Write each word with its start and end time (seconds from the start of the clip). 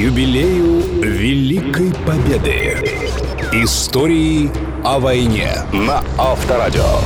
юбилею 0.00 0.80
Великой 1.02 1.92
Победы. 2.06 2.74
Истории 3.52 4.50
о 4.82 4.98
войне 4.98 5.52
на 5.74 6.02
Авторадио. 6.16 7.00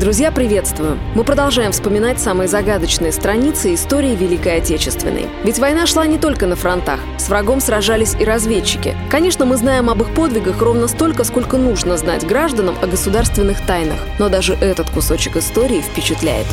Друзья, 0.00 0.32
приветствую! 0.32 0.98
Мы 1.14 1.24
продолжаем 1.24 1.72
вспоминать 1.72 2.18
самые 2.18 2.48
загадочные 2.48 3.12
страницы 3.12 3.74
истории 3.74 4.16
Великой 4.16 4.56
Отечественной. 4.56 5.26
Ведь 5.44 5.58
война 5.58 5.86
шла 5.86 6.06
не 6.06 6.16
только 6.16 6.46
на 6.46 6.56
фронтах. 6.56 7.00
С 7.18 7.28
врагом 7.28 7.60
сражались 7.60 8.16
и 8.18 8.24
разведчики. 8.24 8.96
Конечно, 9.10 9.44
мы 9.44 9.58
знаем 9.58 9.90
об 9.90 10.00
их 10.00 10.14
подвигах 10.14 10.62
ровно 10.62 10.88
столько, 10.88 11.22
сколько 11.22 11.58
нужно 11.58 11.98
знать 11.98 12.26
гражданам 12.26 12.76
о 12.80 12.86
государственных 12.86 13.60
тайнах. 13.66 13.98
Но 14.18 14.30
даже 14.30 14.54
этот 14.54 14.88
кусочек 14.88 15.36
истории 15.36 15.82
впечатляет. 15.82 16.46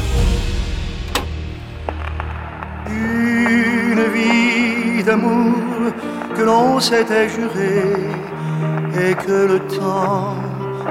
D'amour 5.05 5.91
que 6.35 6.43
l'on 6.43 6.79
s'était 6.79 7.29
juré 7.29 7.83
et 9.03 9.13
que 9.15 9.47
le 9.53 9.59
temps 9.77 10.35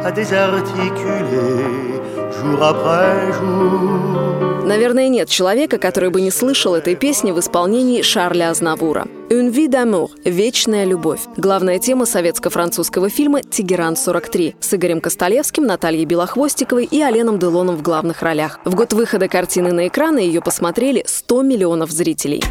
a 0.05 0.11
désarticulé 0.11 2.03
jour 2.39 2.62
après 2.62 3.33
jour. 3.33 4.43
Наверное, 4.65 5.09
нет 5.09 5.29
человека, 5.29 5.77
который 5.79 6.11
бы 6.11 6.20
не 6.20 6.30
слышал 6.30 6.75
этой 6.75 6.95
песни 6.95 7.33
в 7.33 7.41
исполнении 7.41 8.01
Шарля 8.03 8.51
Азнавура. 8.51 9.06
«Une 9.29 9.51
vie 9.51 9.69
d'amour»– 9.69 10.11
«Вечная 10.25 10.84
любовь». 10.84 11.20
Главная 11.37 11.79
тема 11.79 12.06
советско-французского 12.06 13.09
фильма 13.09 13.41
«Тегеран-43» 13.41 14.55
с 14.61 14.75
Игорем 14.75 15.01
Костолевским, 15.01 15.67
Натальей 15.67 16.05
Белохвостиковой 16.05 16.84
и 16.84 17.03
Оленом 17.03 17.39
Делоном 17.39 17.77
в 17.77 17.83
главных 17.83 18.23
ролях. 18.23 18.61
В 18.65 18.75
год 18.77 18.92
выхода 18.92 19.27
картины 19.27 19.73
на 19.73 19.89
экраны 19.89 20.20
ее 20.20 20.41
посмотрели 20.41 21.03
100 21.06 21.42
миллионов 21.42 21.91
зрителей. 21.91 22.42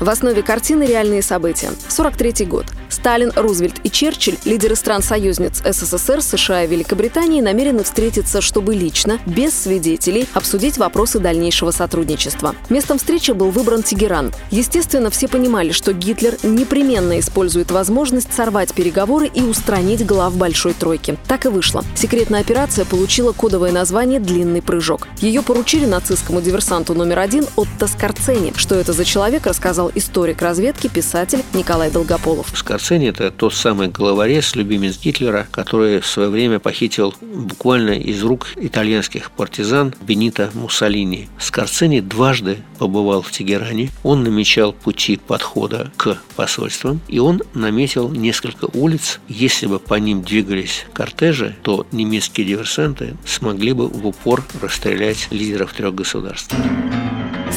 В 0.00 0.08
основе 0.08 0.42
картины 0.42 0.84
реальные 0.84 1.22
события. 1.22 1.72
43 1.88 2.46
год. 2.46 2.66
Сталин, 2.88 3.32
Рузвельт 3.34 3.76
и 3.84 3.90
Черчилль, 3.90 4.38
лидеры 4.44 4.76
стран-союзниц 4.76 5.62
СССР, 5.64 6.22
США 6.22 6.64
и 6.64 6.66
Великобритании, 6.66 7.40
намерены 7.40 7.84
встретиться, 7.84 8.40
чтобы 8.40 8.74
лично, 8.74 9.18
без 9.26 9.54
свидетелей, 9.58 10.26
обсудить 10.34 10.78
вопросы 10.78 11.18
дальнейшего 11.18 11.70
сотрудничества. 11.70 12.54
Местом 12.68 12.98
встречи 12.98 13.32
был 13.32 13.50
выбран 13.50 13.82
Тегеран. 13.82 14.32
Естественно, 14.50 15.10
все 15.10 15.28
понимали, 15.28 15.72
что 15.72 15.92
Гитлер 15.92 16.36
непременно 16.42 17.18
использует 17.18 17.70
возможность 17.70 18.32
сорвать 18.32 18.74
переговоры 18.74 19.26
и 19.26 19.42
устранить 19.42 20.06
глав 20.06 20.36
Большой 20.36 20.74
Тройки. 20.74 21.16
Так 21.26 21.46
и 21.46 21.48
вышло. 21.48 21.84
Секретная 21.94 22.40
операция 22.40 22.84
получила 22.84 23.32
кодовое 23.32 23.72
название 23.72 24.20
«Длинный 24.20 24.62
прыжок». 24.62 25.08
Ее 25.18 25.42
поручили 25.42 25.86
нацистскому 25.86 26.40
диверсанту 26.40 26.94
номер 26.94 27.20
один 27.20 27.46
Отто 27.56 27.86
Скорцени. 27.86 28.52
Что 28.56 28.74
это 28.74 28.92
за 28.92 29.04
человек, 29.04 29.46
рассказал 29.46 29.90
историк 29.94 30.42
разведки, 30.42 30.88
писатель 30.88 31.42
Николай 31.54 31.90
Долгополов. 31.90 32.46
Скорцени– 32.78 33.06
это 33.08 33.32
тот 33.32 33.54
самый 33.54 33.88
головорез, 33.88 34.54
любимец 34.54 35.00
Гитлера, 35.02 35.48
который 35.50 35.98
в 35.98 36.06
свое 36.06 36.28
время 36.28 36.60
похитил 36.60 37.12
буквально 37.20 37.90
из 37.90 38.22
рук 38.22 38.50
итальянских 38.54 39.32
партизан 39.32 39.92
Бенита 40.00 40.52
Муссолини. 40.54 41.28
Скорцени 41.40 41.98
дважды 42.00 42.58
побывал 42.78 43.22
в 43.22 43.32
Тегеране. 43.32 43.90
Он 44.04 44.22
намечал 44.22 44.72
пути 44.72 45.16
подхода 45.16 45.90
к 45.96 46.18
посольствам, 46.36 47.00
и 47.08 47.18
он 47.18 47.42
наметил 47.52 48.10
несколько 48.10 48.66
улиц. 48.72 49.18
Если 49.26 49.66
бы 49.66 49.80
по 49.80 49.94
ним 49.94 50.22
двигались 50.22 50.86
кортежи, 50.92 51.56
то 51.62 51.84
немецкие 51.90 52.46
диверсанты 52.46 53.16
смогли 53.26 53.72
бы 53.72 53.88
в 53.88 54.06
упор 54.06 54.44
расстрелять 54.62 55.26
лидеров 55.32 55.72
трех 55.72 55.96
государств. 55.96 56.54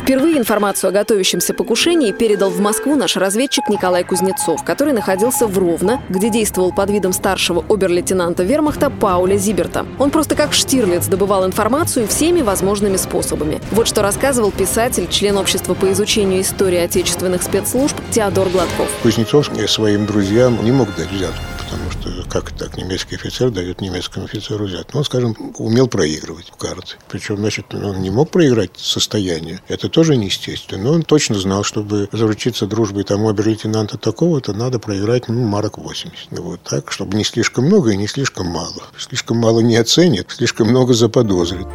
Впервые 0.02 0.40
информацию 0.40 0.90
о 0.90 0.92
готовящемся 0.92 1.54
покушении 1.54 2.12
передал 2.12 2.50
в 2.50 2.60
Москву 2.60 2.96
наш 2.96 3.18
разведчик 3.18 3.70
Николай 3.70 4.04
Кузнецов, 4.04 4.64
который 4.64 4.94
находился 4.94 5.46
в 5.46 5.56
Ровно, 5.60 6.02
где 6.10 6.32
действовал 6.32 6.74
под 6.74 6.90
видом 6.90 7.14
старшего 7.14 7.64
обер-лейтенанта 7.70 8.42
вермахта 8.42 8.90
Пауля 8.90 9.38
Зиберта. 9.38 9.86
Он 10.00 10.10
просто 10.10 10.36
как 10.36 10.54
Штирлиц 10.54 11.06
добывал 11.06 11.46
информацию 11.46 12.08
всеми 12.08 12.42
возможными 12.42 12.98
способами. 12.98 13.62
Вот 13.72 13.88
что 13.88 14.02
рассказывал 14.02 14.52
писатель, 14.52 15.08
член 15.08 15.38
общества 15.38 15.76
по 15.76 15.92
изучению 15.92 16.42
истории 16.42 16.80
отечественных 16.80 17.44
спецслужб 17.44 17.96
Теодор 18.10 18.50
Гладков. 18.50 18.90
Кузнецов 19.04 19.52
своим 19.68 20.08
друзьям 20.08 20.64
не 20.64 20.72
мог 20.72 20.94
дать 20.96 21.12
взятку 21.12 21.61
потому 21.72 21.92
что 21.92 22.30
как 22.30 22.52
так 22.52 22.78
немецкий 22.78 23.16
офицер 23.16 23.50
дает 23.50 23.82
немецкому 23.82 24.26
офицеру 24.26 24.66
взять. 24.66 24.94
Ну, 24.94 25.00
он, 25.00 25.06
скажем, 25.06 25.36
умел 25.58 25.88
проигрывать 25.88 26.50
в 26.50 26.58
карты. 26.58 26.96
Причем, 27.08 27.38
значит, 27.38 27.74
он 27.74 28.02
не 28.02 28.10
мог 28.10 28.30
проиграть 28.30 28.72
состояние. 28.76 29.62
Это 29.68 29.88
тоже 29.90 30.18
неестественно. 30.18 30.84
Но 30.84 30.92
он 30.94 31.04
точно 31.04 31.40
знал, 31.40 31.64
чтобы 31.64 32.10
заручиться 32.12 32.68
дружбой 32.68 33.04
тому 33.04 33.30
обер-лейтенанта 33.30 33.98
такого-то, 33.98 34.54
надо 34.54 34.80
проиграть, 34.80 35.30
ну, 35.30 35.42
марок 35.48 35.78
80. 35.78 36.32
Ну, 36.32 36.42
вот 36.42 36.62
так, 36.64 36.92
чтобы 36.92 37.18
не 37.18 37.24
слишком 37.24 37.66
много 37.66 37.92
и 37.92 37.98
не 37.98 38.08
слишком 38.08 38.48
мало. 38.48 38.84
Слишком 38.98 39.38
мало 39.38 39.62
не 39.62 39.78
оценит, 39.78 40.32
слишком 40.32 40.68
много 40.68 40.94
заподозрит. 40.94 41.68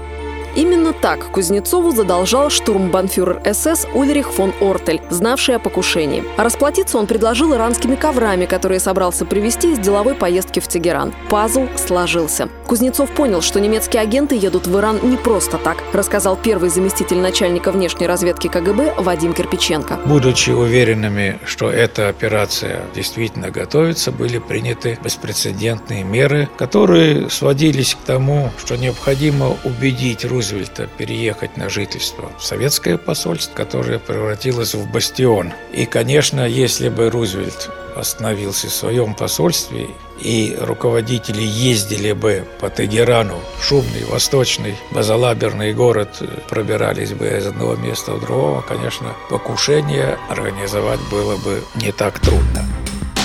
Именно 0.57 0.86
так 0.93 1.31
Кузнецову 1.31 1.91
задолжал 1.93 2.51
штурмбанфюрер 2.51 3.43
СС 3.53 3.87
Ульрих 3.95 4.33
фон 4.33 4.53
Ортель, 4.61 5.01
знавший 5.11 5.57
о 5.57 5.59
покушении. 5.59 6.25
А 6.37 6.45
расплатиться 6.45 6.99
он 6.99 7.07
предложил 7.07 7.55
иранскими 7.55 7.95
коврами, 7.95 8.47
которые 8.47 8.81
собрался 8.81 9.25
привезти 9.25 9.73
из 9.73 9.79
деловой 9.79 10.15
поездки 10.15 10.61
в 10.61 10.69
Тегеран. 10.69 11.15
Пазл 11.29 11.67
сложился. 11.77 12.49
Кузнецов 12.67 13.11
понял, 13.11 13.43
что 13.43 13.61
немецкие 13.61 14.03
агенты 14.03 14.35
едут 14.35 14.67
в 14.67 14.77
Иран 14.77 14.99
не 15.03 15.17
просто 15.17 15.59
так, 15.59 15.83
рассказал 15.93 16.37
первый 16.37 16.69
заместитель 16.69 17.19
начальника 17.19 17.71
внешней 17.71 18.07
разведки 18.07 18.49
КГБ 18.49 18.95
Вадим 18.99 19.33
Кирпиченко. 19.33 20.01
Будучи 20.05 20.51
уверенными, 20.51 21.39
что 21.45 21.71
эта 21.71 22.09
операция 22.09 22.83
действительно 22.95 23.51
готовится, 23.51 24.11
были 24.11 24.39
приняты 24.39 24.99
беспрецедентные 25.03 26.03
меры, 26.03 26.49
которые 26.57 27.31
сводились 27.31 27.95
к 27.95 27.99
тому, 27.99 28.51
что 28.59 28.77
необходимо 28.77 29.57
убедить 29.65 30.25
Русь 30.25 30.53
Рузвельта 30.77 30.89
переехать 30.97 31.57
на 31.57 31.69
жительство 31.69 32.31
в 32.39 32.45
советское 32.45 32.99
посольство, 32.99 33.55
которое 33.55 33.99
превратилось 33.99 34.75
в 34.75 34.91
бастион. 34.91 35.53
И, 35.73 35.87
конечно, 35.87 36.47
если 36.47 36.89
бы 36.89 37.11
Рузвельт 37.11 37.71
остановился 37.95 38.69
в 38.69 38.73
своем 38.73 39.15
посольстве, 39.15 39.89
и 40.21 40.57
руководители 40.59 41.43
ездили 41.43 42.13
бы 42.13 42.45
по 42.61 42.69
Тегерану, 42.71 43.39
шумный, 43.61 44.05
восточный, 44.05 44.75
базалаберный 44.91 45.73
город, 45.75 46.23
пробирались 46.49 47.13
бы 47.13 47.27
из 47.27 47.47
одного 47.47 47.77
места 47.77 48.13
в 48.13 48.21
другого, 48.21 48.63
конечно, 48.63 49.15
покушение 49.31 50.19
организовать 50.29 51.01
было 51.11 51.37
бы 51.37 51.63
не 51.75 51.93
так 51.93 52.19
трудно. 52.19 52.65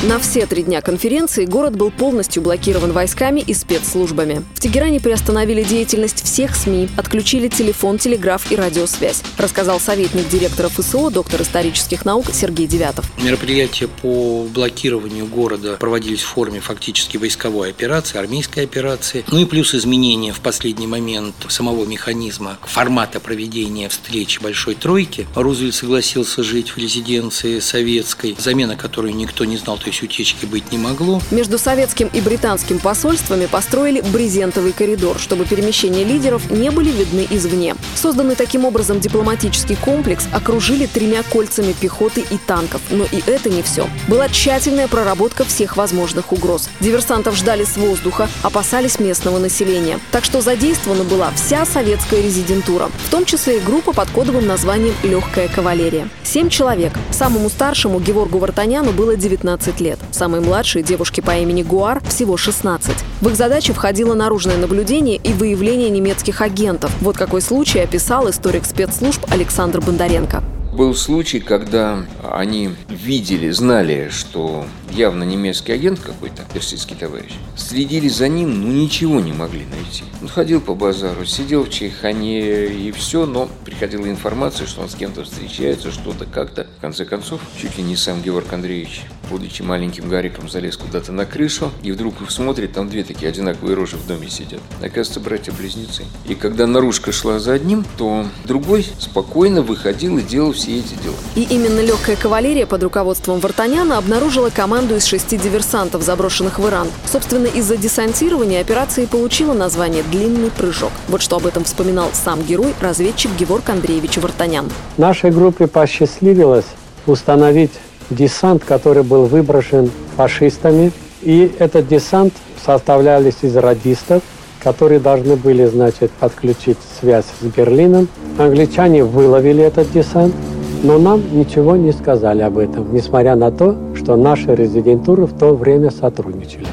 На 0.03 0.17
все 0.17 0.47
три 0.47 0.63
дня 0.63 0.81
конференции 0.81 1.45
город 1.45 1.77
был 1.77 1.91
полностью 1.91 2.41
блокирован 2.41 2.91
войсками 2.91 3.39
и 3.39 3.53
спецслужбами. 3.53 4.43
В 4.55 4.59
Тегеране 4.59 4.99
приостановили 4.99 5.61
деятельность 5.61 6.23
всех 6.23 6.55
СМИ, 6.55 6.89
отключили 6.97 7.49
телефон, 7.49 7.99
телеграф 7.99 8.51
и 8.51 8.55
радиосвязь, 8.55 9.21
рассказал 9.37 9.79
советник 9.79 10.27
директора 10.27 10.69
ФСО, 10.69 11.11
доктор 11.11 11.43
исторических 11.43 12.03
наук 12.03 12.25
Сергей 12.33 12.65
Девятов. 12.65 13.05
Мероприятия 13.21 13.87
по 13.87 14.43
блокированию 14.51 15.27
города 15.27 15.77
проводились 15.79 16.23
в 16.23 16.29
форме 16.29 16.61
фактически 16.61 17.17
войсковой 17.17 17.69
операции, 17.69 18.17
армейской 18.17 18.63
операции. 18.63 19.23
Ну 19.29 19.37
и 19.37 19.45
плюс 19.45 19.75
изменения 19.75 20.33
в 20.33 20.39
последний 20.39 20.87
момент 20.87 21.35
самого 21.47 21.85
механизма, 21.85 22.57
формата 22.63 23.19
проведения 23.19 23.87
встречи 23.87 24.41
Большой 24.41 24.73
Тройки. 24.73 25.27
Рузвельт 25.35 25.75
согласился 25.75 26.41
жить 26.41 26.71
в 26.71 26.79
резиденции 26.79 27.59
советской, 27.59 28.35
замена 28.39 28.75
которой 28.75 29.13
никто 29.13 29.45
не 29.45 29.57
знал, 29.57 29.77
то 29.77 29.90
есть 29.91 30.03
утечки 30.03 30.45
быть 30.45 30.71
не 30.71 30.77
могло. 30.77 31.21
Между 31.31 31.57
советским 31.57 32.09
и 32.13 32.21
британским 32.21 32.79
посольствами 32.79 33.45
построили 33.45 34.01
брезентовый 34.01 34.71
коридор, 34.71 35.19
чтобы 35.19 35.45
перемещения 35.45 36.03
лидеров 36.03 36.49
не 36.49 36.71
были 36.71 36.91
видны 36.91 37.27
извне. 37.29 37.75
Созданный 37.95 38.35
таким 38.35 38.65
образом 38.65 38.99
дипломатический 38.99 39.75
комплекс 39.75 40.27
окружили 40.31 40.85
тремя 40.85 41.23
кольцами 41.23 41.73
пехоты 41.73 42.21
и 42.21 42.37
танков. 42.37 42.81
Но 42.89 43.05
и 43.11 43.21
это 43.25 43.49
не 43.49 43.61
все. 43.61 43.87
Была 44.07 44.29
тщательная 44.29 44.87
проработка 44.87 45.43
всех 45.43 45.77
возможных 45.77 46.31
угроз. 46.31 46.69
Диверсантов 46.79 47.35
ждали 47.35 47.65
с 47.65 47.77
воздуха, 47.77 48.29
опасались 48.41 48.99
местного 48.99 49.39
населения. 49.39 49.99
Так 50.11 50.23
что 50.23 50.41
задействована 50.41 51.03
была 51.03 51.31
вся 51.31 51.65
советская 51.65 52.21
резидентура, 52.21 52.89
в 53.07 53.11
том 53.11 53.25
числе 53.25 53.57
и 53.57 53.59
группа 53.59 53.93
под 53.93 54.09
кодовым 54.09 54.47
названием 54.47 54.95
«Легкая 55.03 55.47
кавалерия». 55.49 56.09
Семь 56.23 56.49
человек. 56.49 56.93
Самому 57.11 57.49
старшему 57.49 57.99
Геворгу 57.99 58.37
Вартаняну 58.37 58.91
было 58.91 59.15
19 59.15 59.80
лет. 59.80 59.80
Самой 60.11 60.41
младшей 60.41 60.83
девушке 60.83 61.21
по 61.21 61.37
имени 61.37 61.63
Гуар 61.63 62.01
всего 62.07 62.37
16. 62.37 62.95
В 63.21 63.27
их 63.27 63.35
задачу 63.35 63.73
входило 63.73 64.13
наружное 64.13 64.57
наблюдение 64.57 65.17
и 65.17 65.33
выявление 65.33 65.89
немецких 65.89 66.41
агентов. 66.41 66.91
Вот 67.01 67.17
какой 67.17 67.41
случай 67.41 67.79
описал 67.79 68.29
историк 68.29 68.65
спецслужб 68.65 69.25
Александр 69.29 69.81
Бондаренко. 69.81 70.43
Был 70.73 70.95
случай, 70.95 71.41
когда 71.41 72.05
они 72.23 72.69
видели, 72.87 73.49
знали, 73.49 74.09
что 74.09 74.65
явно 74.89 75.23
немецкий 75.23 75.73
агент 75.73 75.99
какой-то, 75.99 76.43
персидский 76.53 76.95
товарищ, 76.95 77.33
следили 77.57 78.07
за 78.07 78.29
ним, 78.29 78.61
но 78.61 78.71
ничего 78.71 79.19
не 79.19 79.33
могли 79.33 79.65
найти. 79.65 80.03
Он 80.21 80.29
ходил 80.29 80.61
по 80.61 80.73
базару, 80.73 81.25
сидел 81.25 81.65
в 81.65 81.69
чайхане 81.69 82.67
и 82.67 82.91
все, 82.91 83.25
но 83.25 83.49
приходила 83.65 84.09
информация, 84.09 84.65
что 84.65 84.81
он 84.81 84.89
с 84.89 84.95
кем-то 84.95 85.23
встречается, 85.23 85.91
что-то 85.91 86.25
как-то. 86.25 86.67
В 86.77 86.81
конце 86.81 87.03
концов, 87.03 87.41
чуть 87.59 87.77
ли 87.77 87.83
не 87.83 87.97
сам 87.97 88.21
Георг 88.21 88.51
Андреевич, 88.53 89.01
будучи 89.29 89.61
маленьким 89.61 90.07
Гариком, 90.07 90.49
залез 90.49 90.77
куда-то 90.77 91.11
на 91.11 91.25
крышу 91.25 91.71
и 91.83 91.91
вдруг 91.91 92.15
смотрит, 92.29 92.73
там 92.73 92.89
две 92.89 93.03
такие 93.03 93.29
одинаковые 93.29 93.75
рожи 93.75 93.97
в 93.97 94.07
доме 94.07 94.29
сидят. 94.29 94.61
Оказывается, 94.77 95.19
братья-близнецы. 95.19 96.03
И 96.27 96.35
когда 96.35 96.65
наружка 96.65 97.11
шла 97.11 97.39
за 97.39 97.53
одним, 97.53 97.85
то 97.97 98.25
другой 98.45 98.85
спокойно 98.99 99.61
выходил 99.61 100.17
и 100.17 100.21
делал 100.21 100.53
все 100.61 100.79
эти 100.79 100.93
дела. 100.95 101.15
И 101.35 101.43
именно 101.43 101.79
легкая 101.79 102.15
кавалерия 102.15 102.65
под 102.65 102.83
руководством 102.83 103.39
Вартаняна 103.39 103.97
обнаружила 103.97 104.49
команду 104.49 104.95
из 104.95 105.05
шести 105.05 105.37
диверсантов, 105.37 106.03
заброшенных 106.03 106.59
в 106.59 106.67
Иран. 106.67 106.87
Собственно, 107.11 107.47
из-за 107.47 107.77
десантирования 107.77 108.61
операции 108.61 109.05
получила 109.05 109.53
название 109.53 110.03
«Длинный 110.03 110.51
прыжок». 110.51 110.91
Вот 111.07 111.21
что 111.21 111.37
об 111.37 111.47
этом 111.47 111.63
вспоминал 111.63 112.09
сам 112.13 112.41
герой, 112.43 112.73
разведчик 112.79 113.31
Геворг 113.39 113.69
Андреевич 113.69 114.17
Вартанян. 114.17 114.69
Нашей 114.97 115.31
группе 115.31 115.67
посчастливилось 115.67 116.65
установить 117.07 117.71
десант, 118.09 118.63
который 118.63 119.03
был 119.03 119.25
выброшен 119.25 119.89
фашистами. 120.15 120.91
И 121.21 121.51
этот 121.59 121.87
десант 121.87 122.33
составлялись 122.63 123.37
из 123.41 123.55
радистов, 123.55 124.21
которые 124.63 124.99
должны 124.99 125.35
были, 125.35 125.65
значит, 125.65 126.11
подключить 126.11 126.77
связь 126.99 127.25
с 127.41 127.45
Берлином. 127.45 128.07
Англичане 128.37 129.03
выловили 129.03 129.63
этот 129.63 129.91
десант, 129.91 130.35
но 130.83 130.97
нам 130.97 131.21
ничего 131.33 131.75
не 131.75 131.91
сказали 131.91 132.41
об 132.41 132.57
этом, 132.57 132.93
несмотря 132.93 133.35
на 133.35 133.51
то, 133.51 133.75
что 133.95 134.15
наши 134.15 134.55
резидентуры 134.55 135.25
в 135.25 135.37
то 135.37 135.53
время 135.53 135.91
сотрудничали. 135.91 136.65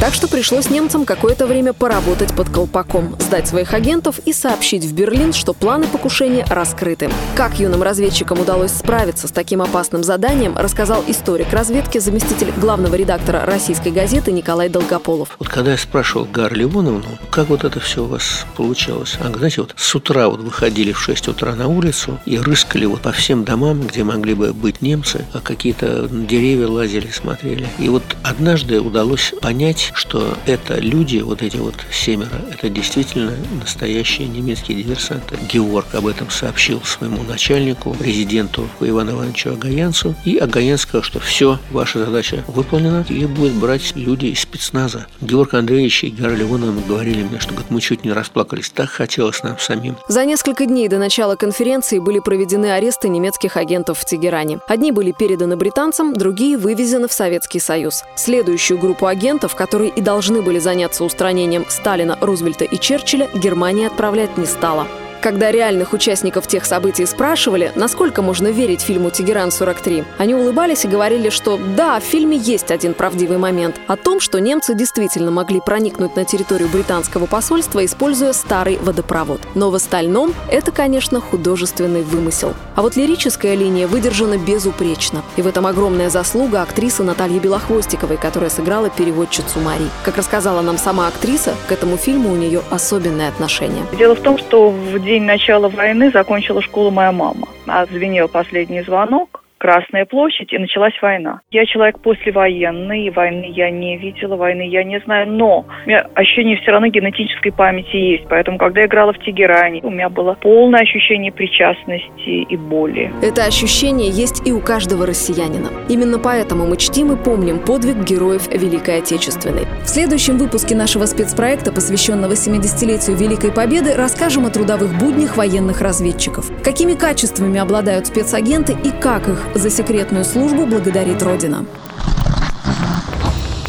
Так 0.00 0.14
что 0.14 0.28
пришлось 0.28 0.70
немцам 0.70 1.04
какое-то 1.04 1.46
время 1.46 1.74
поработать 1.74 2.34
под 2.34 2.48
колпаком, 2.48 3.16
сдать 3.18 3.46
своих 3.46 3.74
агентов 3.74 4.18
и 4.24 4.32
сообщить 4.32 4.82
в 4.82 4.94
Берлин, 4.94 5.34
что 5.34 5.52
планы 5.52 5.86
покушения 5.86 6.42
раскрыты. 6.48 7.10
Как 7.36 7.60
юным 7.60 7.82
разведчикам 7.82 8.40
удалось 8.40 8.70
справиться 8.70 9.28
с 9.28 9.30
таким 9.30 9.60
опасным 9.60 10.02
заданием, 10.02 10.56
рассказал 10.56 11.04
историк 11.06 11.52
разведки, 11.52 11.98
заместитель 11.98 12.50
главного 12.56 12.94
редактора 12.94 13.44
российской 13.44 13.92
газеты 13.92 14.32
Николай 14.32 14.70
Долгополов. 14.70 15.36
Вот 15.38 15.50
когда 15.50 15.72
я 15.72 15.76
спрашивал 15.76 16.24
Гар 16.24 16.54
Ливоновну, 16.54 17.04
как 17.30 17.50
вот 17.50 17.64
это 17.64 17.78
все 17.78 18.04
у 18.04 18.06
вас 18.06 18.46
получалось, 18.56 19.18
а 19.20 19.30
знаете, 19.36 19.60
вот 19.60 19.74
с 19.76 19.94
утра 19.94 20.30
вот 20.30 20.40
выходили 20.40 20.92
в 20.92 20.98
6 20.98 21.28
утра 21.28 21.54
на 21.54 21.68
улицу 21.68 22.18
и 22.24 22.38
рыскали 22.38 22.86
вот 22.86 23.02
по 23.02 23.12
всем 23.12 23.44
домам, 23.44 23.82
где 23.82 24.02
могли 24.02 24.32
бы 24.32 24.54
быть 24.54 24.80
немцы, 24.80 25.26
а 25.34 25.40
какие-то 25.40 26.08
деревья 26.10 26.68
лазили, 26.68 27.10
смотрели. 27.10 27.68
И 27.78 27.90
вот 27.90 28.02
однажды 28.22 28.80
удалось 28.80 29.34
понять, 29.42 29.89
что 29.94 30.36
это 30.46 30.78
люди, 30.78 31.18
вот 31.18 31.42
эти 31.42 31.56
вот 31.56 31.74
семеро, 31.92 32.40
это 32.50 32.68
действительно 32.68 33.32
настоящие 33.60 34.28
немецкие 34.28 34.82
диверсанты. 34.82 35.38
Георг 35.50 35.94
об 35.94 36.06
этом 36.06 36.30
сообщил 36.30 36.82
своему 36.82 37.22
начальнику, 37.22 37.94
президенту 37.94 38.68
Ивану 38.80 39.12
Ивановичу 39.12 39.52
Агаянцу, 39.52 40.14
и 40.24 40.36
Агаян 40.36 40.78
сказал, 40.78 41.02
что 41.02 41.20
все, 41.20 41.58
ваша 41.70 42.04
задача 42.04 42.44
выполнена, 42.46 43.04
и 43.08 43.26
будет 43.26 43.54
брать 43.54 43.94
люди 43.96 44.26
из 44.26 44.40
спецназа. 44.40 45.06
Георг 45.20 45.54
Андреевич 45.54 46.04
и 46.04 46.08
Гера 46.08 46.34
Леоновна 46.34 46.82
говорили 46.86 47.22
мне, 47.22 47.40
что 47.40 47.50
говорит, 47.50 47.70
мы 47.70 47.80
чуть 47.80 48.04
не 48.04 48.12
расплакались, 48.12 48.70
так 48.70 48.90
хотелось 48.90 49.42
нам 49.42 49.58
самим. 49.58 49.96
За 50.08 50.24
несколько 50.24 50.66
дней 50.66 50.88
до 50.88 50.98
начала 50.98 51.36
конференции 51.36 51.98
были 51.98 52.18
проведены 52.18 52.72
аресты 52.72 53.08
немецких 53.08 53.56
агентов 53.56 53.98
в 53.98 54.04
Тегеране. 54.04 54.60
Одни 54.68 54.92
были 54.92 55.12
переданы 55.12 55.56
британцам, 55.56 56.14
другие 56.14 56.58
вывезены 56.58 57.08
в 57.08 57.12
Советский 57.12 57.60
Союз. 57.60 58.02
Следующую 58.16 58.78
группу 58.78 59.06
агентов, 59.06 59.54
которые 59.54 59.79
которые 59.80 59.96
и 59.96 60.02
должны 60.02 60.42
были 60.42 60.58
заняться 60.58 61.04
устранением 61.04 61.64
Сталина, 61.68 62.18
Рузвельта 62.20 62.66
и 62.66 62.78
Черчилля, 62.78 63.30
Германия 63.34 63.86
отправлять 63.86 64.36
не 64.36 64.44
стала. 64.44 64.86
Когда 65.22 65.52
реальных 65.52 65.92
участников 65.92 66.46
тех 66.46 66.64
событий 66.64 67.04
спрашивали, 67.04 67.72
насколько 67.74 68.22
можно 68.22 68.48
верить 68.48 68.80
фильму 68.80 69.10
«Тегеран-43», 69.10 70.04
они 70.16 70.34
улыбались 70.34 70.86
и 70.86 70.88
говорили, 70.88 71.28
что 71.28 71.60
да, 71.76 72.00
в 72.00 72.04
фильме 72.04 72.38
есть 72.38 72.70
один 72.70 72.94
правдивый 72.94 73.36
момент 73.36 73.78
о 73.86 73.96
том, 73.96 74.20
что 74.20 74.40
немцы 74.40 74.74
действительно 74.74 75.30
могли 75.30 75.60
проникнуть 75.60 76.16
на 76.16 76.24
территорию 76.24 76.70
британского 76.70 77.26
посольства, 77.26 77.84
используя 77.84 78.32
старый 78.32 78.78
водопровод. 78.78 79.40
Но 79.54 79.70
в 79.70 79.74
остальном 79.74 80.32
это, 80.50 80.72
конечно, 80.72 81.20
художественный 81.20 82.02
вымысел. 82.02 82.54
А 82.74 82.80
вот 82.80 82.96
лирическая 82.96 83.54
линия 83.54 83.86
выдержана 83.86 84.38
безупречно. 84.38 85.22
И 85.36 85.42
в 85.42 85.46
этом 85.46 85.66
огромная 85.66 86.08
заслуга 86.08 86.62
актрисы 86.62 87.02
Натальи 87.02 87.38
Белохвостиковой, 87.38 88.16
которая 88.16 88.48
сыграла 88.48 88.88
переводчицу 88.88 89.60
Мари. 89.60 89.84
Как 90.02 90.16
рассказала 90.16 90.62
нам 90.62 90.78
сама 90.78 91.08
актриса, 91.08 91.54
к 91.68 91.72
этому 91.72 91.98
фильму 91.98 92.32
у 92.32 92.36
нее 92.36 92.62
особенное 92.70 93.28
отношение. 93.28 93.84
Дело 93.98 94.14
в 94.14 94.20
том, 94.20 94.38
что 94.38 94.70
в 94.70 94.98
день 95.10 95.24
начала 95.24 95.68
войны 95.68 96.12
закончила 96.12 96.62
школу 96.62 96.92
моя 96.92 97.10
мама. 97.10 97.48
А 97.66 97.84
звенел 97.86 98.28
последний 98.28 98.82
звонок. 98.82 99.42
Красная 99.60 100.06
площадь, 100.06 100.54
и 100.54 100.58
началась 100.58 100.94
война. 101.02 101.42
Я 101.50 101.66
человек 101.66 102.00
послевоенный, 102.00 103.10
войны 103.10 103.52
я 103.54 103.70
не 103.70 103.98
видела, 103.98 104.36
войны 104.36 104.66
я 104.66 104.82
не 104.84 105.00
знаю, 105.00 105.30
но 105.30 105.66
у 105.84 105.88
меня 105.88 106.06
ощущение 106.14 106.56
все 106.56 106.70
равно 106.70 106.86
генетической 106.86 107.50
памяти 107.50 107.94
есть. 107.94 108.24
Поэтому, 108.30 108.56
когда 108.56 108.80
я 108.80 108.86
играла 108.86 109.12
в 109.12 109.18
Тегеране, 109.18 109.80
у 109.82 109.90
меня 109.90 110.08
было 110.08 110.32
полное 110.40 110.80
ощущение 110.80 111.30
причастности 111.30 112.46
и 112.48 112.56
боли. 112.56 113.12
Это 113.22 113.44
ощущение 113.44 114.08
есть 114.08 114.48
и 114.48 114.52
у 114.52 114.60
каждого 114.60 115.04
россиянина. 115.04 115.68
Именно 115.90 116.18
поэтому 116.18 116.66
мы 116.66 116.78
чтим 116.78 117.12
и 117.12 117.22
помним 117.22 117.58
подвиг 117.58 117.98
героев 117.98 118.48
Великой 118.48 119.00
Отечественной. 119.00 119.66
В 119.84 119.88
следующем 119.88 120.38
выпуске 120.38 120.74
нашего 120.74 121.04
спецпроекта, 121.04 121.70
посвященного 121.70 122.32
70-летию 122.32 123.14
Великой 123.14 123.52
Победы, 123.52 123.94
расскажем 123.94 124.46
о 124.46 124.48
трудовых 124.50 124.98
буднях 124.98 125.36
военных 125.36 125.82
разведчиков. 125.82 126.50
Какими 126.64 126.94
качествами 126.94 127.60
обладают 127.60 128.06
спецагенты 128.06 128.72
и 128.72 128.90
как 129.02 129.28
их 129.28 129.49
за 129.54 129.70
секретную 129.70 130.24
службу 130.24 130.66
благодарит 130.66 131.22
Родина. 131.22 131.66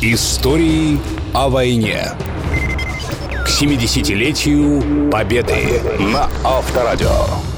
Истории 0.01 0.99
о 1.33 1.49
войне. 1.49 2.13
К 3.45 3.47
70-летию 3.47 5.09
Победы 5.11 5.81
на 5.99 6.29
Авторадио. 6.43 7.50